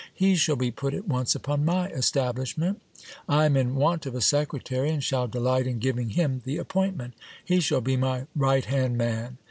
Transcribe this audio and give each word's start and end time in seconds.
He 0.15 0.33
shall 0.35 0.55
be 0.55 0.71
put 0.71 0.95
at 0.95 1.07
once 1.07 1.35
upon 1.35 1.63
my 1.63 1.87
establishment. 1.89 2.81
I 3.29 3.45
am 3.45 3.55
in 3.55 3.75
want 3.75 4.07
of 4.07 4.15
a 4.15 4.19
secretary, 4.21 4.89
and 4.89 5.03
shall 5.03 5.27
delight 5.27 5.67
in 5.67 5.77
giving 5.77 6.09
him 6.09 6.41
the 6.43 6.57
appointment: 6.57 7.13
he 7.45 7.59
shall 7.59 7.81
be 7.81 7.97
my 7.97 8.25
right 8.35 8.65
hand 8.65 8.97
man. 8.97 9.37